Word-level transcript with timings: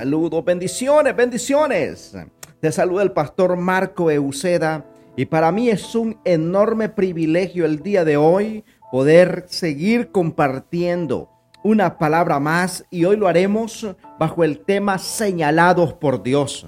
Saludos, 0.00 0.42
bendiciones, 0.46 1.14
bendiciones. 1.14 2.16
Te 2.58 2.72
saluda 2.72 3.02
el 3.02 3.12
pastor 3.12 3.54
Marco 3.58 4.10
Euseda 4.10 4.86
y 5.14 5.26
para 5.26 5.52
mí 5.52 5.68
es 5.68 5.94
un 5.94 6.18
enorme 6.24 6.88
privilegio 6.88 7.66
el 7.66 7.82
día 7.82 8.02
de 8.06 8.16
hoy 8.16 8.64
poder 8.90 9.44
seguir 9.48 10.10
compartiendo 10.10 11.28
una 11.62 11.98
palabra 11.98 12.40
más 12.40 12.86
y 12.88 13.04
hoy 13.04 13.18
lo 13.18 13.28
haremos 13.28 13.94
bajo 14.18 14.42
el 14.42 14.60
tema 14.60 14.96
señalados 14.96 15.92
por 15.92 16.22
Dios. 16.22 16.66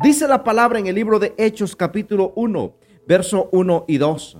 Dice 0.00 0.28
la 0.28 0.44
palabra 0.44 0.78
en 0.78 0.86
el 0.86 0.94
libro 0.94 1.18
de 1.18 1.32
Hechos 1.38 1.74
capítulo 1.74 2.34
1, 2.36 2.74
verso 3.08 3.48
1 3.52 3.86
y 3.88 3.96
2. 3.96 4.38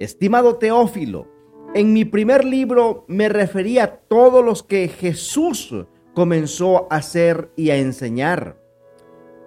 Estimado 0.00 0.56
Teófilo, 0.56 1.28
en 1.74 1.92
mi 1.92 2.04
primer 2.04 2.44
libro 2.44 3.04
me 3.06 3.28
refería 3.28 3.84
a 3.84 3.96
todos 3.98 4.44
los 4.44 4.64
que 4.64 4.88
Jesús 4.88 5.72
comenzó 6.14 6.86
a 6.90 6.96
hacer 6.96 7.50
y 7.56 7.70
a 7.70 7.76
enseñar, 7.76 8.56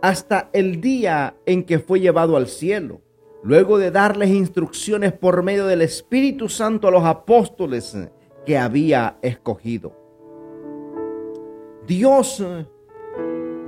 hasta 0.01 0.49
el 0.53 0.79
día 0.79 1.35
en 1.45 1.63
que 1.63 1.79
fue 1.79 1.99
llevado 1.99 2.37
al 2.37 2.47
cielo, 2.47 3.01
luego 3.43 3.77
de 3.77 3.91
darles 3.91 4.29
instrucciones 4.29 5.13
por 5.13 5.41
medio 5.43 5.65
del 5.65 5.81
Espíritu 5.81 6.49
Santo 6.49 6.87
a 6.87 6.91
los 6.91 7.03
apóstoles 7.03 7.97
que 8.45 8.57
había 8.57 9.17
escogido. 9.21 9.95
Dios 11.87 12.43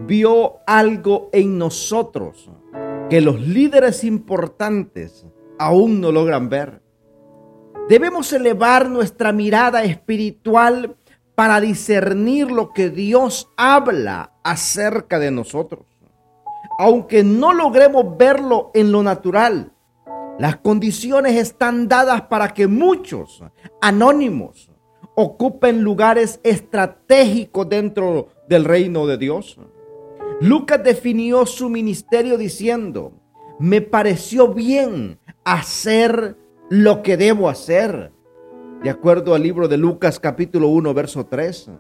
vio 0.06 0.58
algo 0.68 1.30
en 1.32 1.58
nosotros 1.58 2.50
que 3.10 3.22
los 3.22 3.40
líderes 3.40 4.04
importantes 4.04 5.26
aún 5.58 6.00
no 6.00 6.12
logran 6.12 6.50
ver. 6.50 6.82
Debemos 7.88 8.32
elevar 8.34 8.90
nuestra 8.90 9.32
mirada 9.32 9.84
espiritual 9.84 10.96
para 11.40 11.62
discernir 11.62 12.52
lo 12.52 12.74
que 12.74 12.90
Dios 12.90 13.48
habla 13.56 14.34
acerca 14.44 15.20
de 15.20 15.32
nosotros. 15.32 15.86
Aunque 16.78 17.24
no 17.24 17.54
logremos 17.54 18.18
verlo 18.18 18.72
en 18.74 18.92
lo 18.92 19.04
natural, 19.04 19.72
las 20.38 20.58
condiciones 20.58 21.38
están 21.38 21.88
dadas 21.88 22.24
para 22.24 22.54
que 22.54 22.68
muchos 22.68 23.42
anónimos 23.80 24.70
ocupen 25.16 25.82
lugares 25.82 26.42
estratégicos 26.44 27.70
dentro 27.70 28.28
del 28.50 28.66
reino 28.66 29.08
de 29.08 29.18
Dios. 29.18 29.58
Lucas 30.42 30.84
definió 30.84 31.46
su 31.46 31.70
ministerio 31.70 32.38
diciendo, 32.38 33.14
me 33.60 33.80
pareció 33.80 34.54
bien 34.54 35.22
hacer 35.46 36.36
lo 36.70 37.02
que 37.02 37.16
debo 37.16 37.48
hacer 37.48 38.12
de 38.84 38.90
acuerdo 38.90 39.36
al 39.36 39.44
libro 39.44 39.68
de 39.68 39.78
Lucas 39.78 40.20
capítulo 40.20 40.70
1, 40.70 40.94
verso 40.94 41.26
3. 41.26 41.72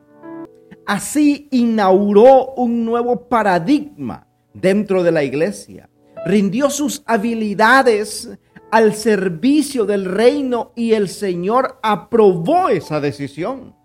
Así 0.86 1.47
inauguró 1.52 2.53
un 2.55 2.83
nuevo 2.83 3.28
paradigma 3.30 4.28
dentro 4.53 5.03
de 5.03 5.11
la 5.11 5.23
iglesia. 5.23 5.89
Rindió 6.25 6.70
sus 6.70 7.02
habilidades 7.05 8.30
al 8.72 8.94
servicio 8.94 9.86
del 9.86 10.05
reino 10.05 10.73
y 10.75 10.94
el 10.94 11.08
Señor 11.08 11.80
aprobó 11.81 12.70
esa 12.70 13.00
decisión. 13.00 13.75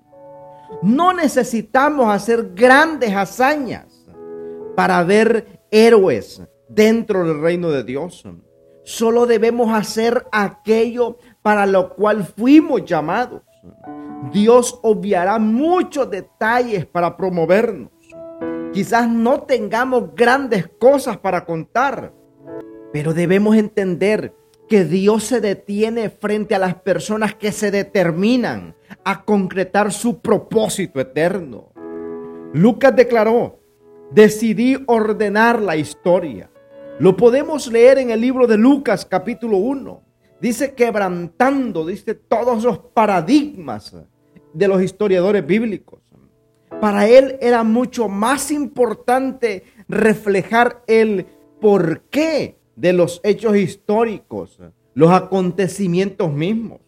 No 0.82 1.12
necesitamos 1.12 2.12
hacer 2.12 2.52
grandes 2.54 3.14
hazañas 3.14 3.86
para 4.74 5.04
ver 5.04 5.60
héroes 5.70 6.42
dentro 6.68 7.24
del 7.26 7.40
reino 7.40 7.70
de 7.70 7.84
Dios. 7.84 8.24
Solo 8.84 9.24
debemos 9.24 9.72
hacer 9.72 10.26
aquello 10.30 11.18
para 11.40 11.64
lo 11.66 11.94
cual 11.94 12.24
fuimos 12.24 12.84
llamados. 12.84 13.42
Dios 14.30 14.78
obviará 14.82 15.38
muchos 15.38 16.10
detalles 16.10 16.84
para 16.84 17.16
promovernos. 17.16 17.90
Quizás 18.72 19.08
no 19.08 19.42
tengamos 19.42 20.14
grandes 20.14 20.68
cosas 20.78 21.16
para 21.16 21.44
contar, 21.44 22.12
pero 22.92 23.14
debemos 23.14 23.56
entender 23.56 24.34
que 24.68 24.84
Dios 24.84 25.24
se 25.24 25.40
detiene 25.40 26.10
frente 26.10 26.54
a 26.54 26.58
las 26.58 26.74
personas 26.74 27.34
que 27.34 27.52
se 27.52 27.70
determinan 27.70 28.74
a 29.04 29.24
concretar 29.24 29.92
su 29.92 30.20
propósito 30.20 31.00
eterno. 31.00 31.72
Lucas 32.52 32.94
declaró, 32.94 33.60
decidí 34.10 34.76
ordenar 34.86 35.60
la 35.60 35.76
historia. 35.76 36.50
Lo 37.00 37.16
podemos 37.16 37.66
leer 37.66 37.98
en 37.98 38.10
el 38.10 38.20
libro 38.20 38.46
de 38.46 38.56
Lucas 38.56 39.04
capítulo 39.04 39.56
1. 39.56 40.00
Dice 40.40 40.74
quebrantando, 40.74 41.84
dice 41.84 42.14
todos 42.14 42.62
los 42.62 42.78
paradigmas 42.78 43.96
de 44.52 44.68
los 44.68 44.80
historiadores 44.80 45.44
bíblicos. 45.44 45.98
Para 46.80 47.08
él 47.08 47.36
era 47.40 47.64
mucho 47.64 48.08
más 48.08 48.52
importante 48.52 49.64
reflejar 49.88 50.84
el 50.86 51.26
porqué 51.60 52.58
de 52.76 52.92
los 52.92 53.20
hechos 53.24 53.56
históricos, 53.56 54.60
los 54.94 55.10
acontecimientos 55.10 56.32
mismos. 56.32 56.80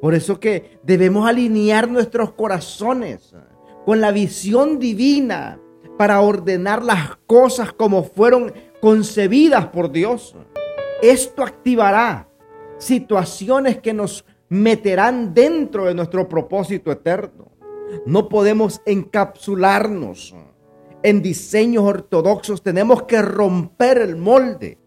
Por 0.00 0.14
eso 0.14 0.40
que 0.40 0.80
debemos 0.82 1.28
alinear 1.28 1.88
nuestros 1.88 2.32
corazones 2.32 3.36
con 3.84 4.00
la 4.00 4.10
visión 4.10 4.80
divina 4.80 5.60
para 5.96 6.20
ordenar 6.20 6.82
las 6.82 7.16
cosas 7.26 7.72
como 7.72 8.02
fueron 8.04 8.52
concebidas 8.80 9.66
por 9.66 9.90
Dios. 9.90 10.34
Esto 11.02 11.42
activará 11.42 12.28
situaciones 12.78 13.78
que 13.78 13.92
nos 13.92 14.24
meterán 14.48 15.34
dentro 15.34 15.86
de 15.86 15.94
nuestro 15.94 16.28
propósito 16.28 16.90
eterno. 16.92 17.50
No 18.04 18.28
podemos 18.28 18.80
encapsularnos 18.86 20.34
en 21.02 21.22
diseños 21.22 21.84
ortodoxos. 21.84 22.62
Tenemos 22.62 23.04
que 23.04 23.22
romper 23.22 23.98
el 23.98 24.16
molde 24.16 24.78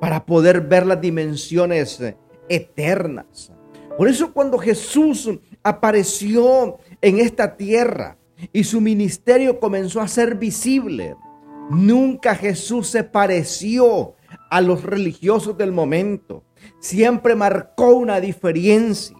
para 0.00 0.24
poder 0.24 0.60
ver 0.60 0.86
las 0.86 1.00
dimensiones 1.00 2.02
eternas. 2.48 3.52
Por 3.96 4.08
eso 4.08 4.32
cuando 4.32 4.58
Jesús 4.58 5.30
apareció 5.62 6.78
en 7.00 7.18
esta 7.18 7.56
tierra 7.56 8.18
y 8.52 8.64
su 8.64 8.80
ministerio 8.80 9.58
comenzó 9.58 10.00
a 10.00 10.08
ser 10.08 10.34
visible, 10.34 11.16
nunca 11.70 12.34
Jesús 12.34 12.88
se 12.88 13.04
pareció 13.04 14.14
a 14.50 14.60
los 14.60 14.82
religiosos 14.82 15.56
del 15.56 15.72
momento 15.72 16.44
siempre 16.78 17.34
marcó 17.34 17.94
una 17.94 18.20
diferencia. 18.20 19.16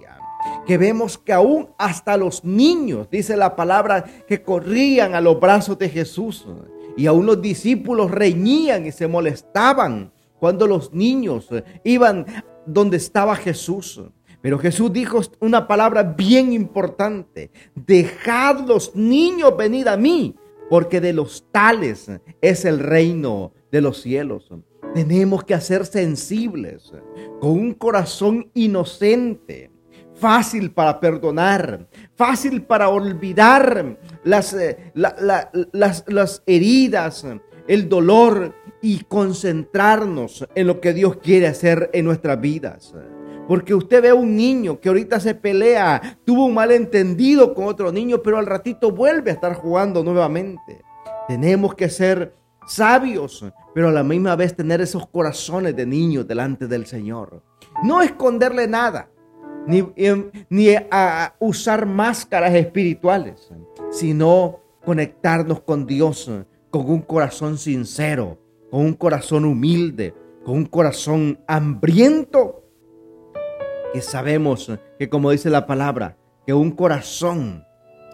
Que 0.65 0.79
vemos 0.79 1.19
que 1.19 1.33
aún 1.33 1.69
hasta 1.79 2.17
los 2.17 2.45
niños, 2.45 3.09
dice 3.11 3.37
la 3.37 3.57
palabra, 3.57 4.05
que 4.29 4.43
corrían 4.43 5.15
a 5.15 5.21
los 5.21 5.41
brazos 5.41 5.79
de 5.79 5.89
Jesús. 5.89 6.47
Y 6.97 7.07
aún 7.07 7.27
los 7.27 7.43
discípulos 7.43 8.11
reñían 8.11 8.87
y 8.87 8.93
se 8.93 9.09
molestaban 9.09 10.13
cuando 10.39 10.67
los 10.67 10.93
niños 10.93 11.49
iban 11.83 12.27
donde 12.65 12.97
estaba 12.97 13.34
Jesús. 13.34 14.01
Pero 14.41 14.59
Jesús 14.59 14.93
dijo 14.93 15.21
una 15.41 15.67
palabra 15.67 16.03
bien 16.03 16.53
importante. 16.53 17.51
Dejad 17.75 18.61
los 18.61 18.95
niños 18.95 19.57
venir 19.57 19.89
a 19.89 19.97
mí, 19.97 20.37
porque 20.69 21.00
de 21.00 21.12
los 21.12 21.47
tales 21.50 22.10
es 22.41 22.65
el 22.65 22.78
reino 22.78 23.53
de 23.71 23.81
los 23.81 24.00
cielos. 24.03 24.49
Tenemos 24.94 25.44
que 25.44 25.60
ser 25.60 25.84
sensibles, 25.84 26.93
con 27.41 27.50
un 27.50 27.75
corazón 27.75 28.50
inocente, 28.54 29.71
fácil 30.15 30.71
para 30.71 30.99
perdonar, 30.99 31.87
fácil 32.15 32.62
para 32.62 32.88
olvidar 32.88 33.99
las, 34.25 34.54
eh, 34.54 34.93
las, 34.94 36.04
las 36.06 36.43
heridas, 36.47 37.27
el 37.69 37.88
dolor 37.88 38.54
y 38.81 39.00
concentrarnos 39.04 40.47
en 40.54 40.66
lo 40.66 40.81
que 40.81 40.94
Dios 40.94 41.16
quiere 41.16 41.47
hacer 41.47 41.91
en 41.93 42.04
nuestras 42.04 42.41
vidas. 42.41 42.94
Porque 43.49 43.75
usted 43.75 44.03
ve 44.03 44.09
a 44.09 44.15
un 44.15 44.37
niño 44.37 44.81
que 44.81 44.89
ahorita 44.89 45.21
se 45.21 45.34
pelea, 45.34 46.19
tuvo 46.25 46.47
un 46.47 46.55
malentendido 46.55 47.55
con 47.55 47.66
otro 47.66 47.93
niño, 47.93 48.22
pero 48.22 48.39
al 48.39 48.47
ratito 48.47 48.91
vuelve 48.91 49.31
a 49.31 49.34
estar 49.34 49.54
jugando 49.54 50.03
nuevamente. 50.03 50.83
Tenemos 51.28 51.75
que 51.75 51.89
ser 51.89 52.34
sabios, 52.66 53.45
pero 53.75 53.89
a 53.89 53.93
la 53.93 54.03
misma 54.03 54.34
vez 54.37 54.54
tener 54.54 54.81
esos 54.81 55.07
corazones 55.07 55.77
de 55.77 55.87
niños 55.87 56.27
delante 56.27 56.66
del 56.66 56.87
Señor. 56.87 57.43
No 57.84 58.03
esconderle 58.03 58.66
nada, 58.66 59.09
ni, 59.66 59.87
em, 59.97 60.31
ni 60.49 60.71
a 60.91 61.34
usar 61.39 61.87
máscaras 61.87 62.54
espirituales, 62.54 63.49
sino 63.91 64.60
conectarnos 64.84 65.60
con 65.60 65.87
Dios 65.87 66.31
con 66.71 66.91
un 66.91 67.03
corazón 67.03 67.59
sincero, 67.59 68.39
con 68.71 68.81
un 68.81 68.95
corazón 68.95 69.45
humilde, 69.45 70.15
con 70.45 70.59
un 70.59 70.66
corazón 70.66 71.41
hambriento, 71.47 72.66
que 73.92 74.00
sabemos 74.00 74.71
que 74.98 75.09
como 75.09 75.30
dice 75.30 75.50
la 75.50 75.66
palabra, 75.66 76.16
que 76.47 76.54
un 76.54 76.71
corazón 76.71 77.65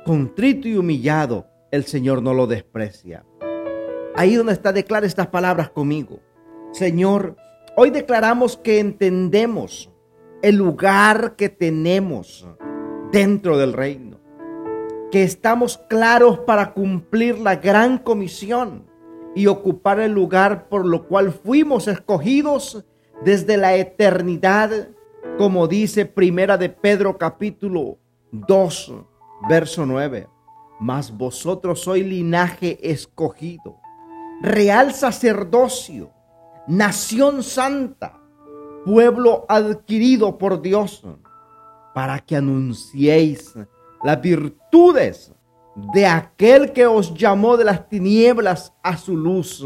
contrito 0.04 0.68
y 0.68 0.76
humillado, 0.76 1.46
el 1.70 1.84
Señor 1.84 2.22
no 2.22 2.34
lo 2.34 2.46
desprecia. 2.46 3.24
Ahí 4.14 4.34
donde 4.34 4.52
está, 4.52 4.72
declara 4.72 5.06
estas 5.06 5.28
palabras 5.28 5.70
conmigo. 5.70 6.20
Señor, 6.72 7.36
hoy 7.76 7.90
declaramos 7.90 8.56
que 8.56 8.78
entendemos 8.78 9.90
el 10.42 10.56
lugar 10.56 11.36
que 11.36 11.48
tenemos 11.48 12.46
dentro 13.12 13.58
del 13.58 13.72
reino. 13.72 14.20
que 15.12 15.22
estamos 15.22 15.76
claros 15.76 16.38
para 16.38 16.72
cumplir 16.72 17.38
la 17.38 17.56
gran 17.56 17.98
comisión 17.98 18.86
y 19.34 19.46
ocupar 19.46 20.00
el 20.00 20.12
lugar 20.12 20.70
por 20.70 20.86
lo 20.86 21.06
cual 21.06 21.32
fuimos 21.32 21.86
escogidos 21.86 22.86
desde 23.22 23.58
la 23.58 23.76
eternidad, 23.76 24.88
como 25.38 25.66
dice 25.66 26.06
Primera 26.06 26.56
de 26.56 26.68
Pedro 26.68 27.16
capítulo 27.16 27.98
2, 28.32 28.92
verso 29.48 29.86
9. 29.86 30.28
Mas 30.80 31.10
vosotros 31.16 31.80
sois 31.80 32.04
linaje 32.04 32.78
escogido, 32.82 33.76
real 34.40 34.92
sacerdocio, 34.92 36.10
nación 36.66 37.42
santa, 37.42 38.20
pueblo 38.84 39.44
adquirido 39.48 40.38
por 40.38 40.60
Dios, 40.60 41.04
para 41.94 42.18
que 42.18 42.36
anunciéis 42.36 43.54
las 44.02 44.20
virtudes 44.20 45.32
de 45.94 46.06
aquel 46.06 46.72
que 46.72 46.86
os 46.86 47.14
llamó 47.14 47.56
de 47.56 47.64
las 47.64 47.88
tinieblas 47.88 48.74
a 48.82 48.96
su 48.96 49.16
luz 49.16 49.64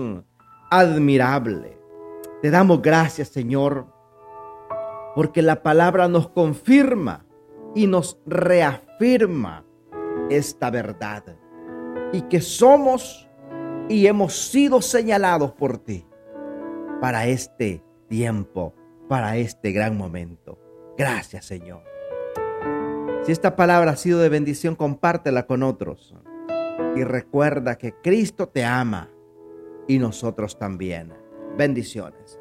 admirable. 0.70 1.78
Te 2.42 2.50
damos 2.50 2.82
gracias, 2.82 3.28
Señor, 3.28 3.95
porque 5.16 5.40
la 5.40 5.62
palabra 5.62 6.08
nos 6.08 6.28
confirma 6.28 7.24
y 7.74 7.86
nos 7.86 8.20
reafirma 8.26 9.64
esta 10.28 10.70
verdad 10.70 11.24
y 12.12 12.20
que 12.22 12.42
somos 12.42 13.26
y 13.88 14.08
hemos 14.08 14.50
sido 14.50 14.82
señalados 14.82 15.52
por 15.52 15.78
ti 15.78 16.06
para 17.00 17.26
este 17.28 17.82
tiempo, 18.08 18.74
para 19.08 19.38
este 19.38 19.72
gran 19.72 19.96
momento. 19.96 20.58
Gracias, 20.98 21.46
Señor. 21.46 21.82
Si 23.22 23.32
esta 23.32 23.56
palabra 23.56 23.92
ha 23.92 23.96
sido 23.96 24.20
de 24.20 24.28
bendición, 24.28 24.76
compártela 24.76 25.46
con 25.46 25.62
otros. 25.62 26.14
Y 26.94 27.04
recuerda 27.04 27.78
que 27.78 27.94
Cristo 28.02 28.50
te 28.50 28.66
ama 28.66 29.08
y 29.88 29.98
nosotros 29.98 30.58
también. 30.58 31.14
Bendiciones. 31.56 32.38